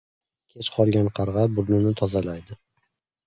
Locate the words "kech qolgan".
0.53-1.09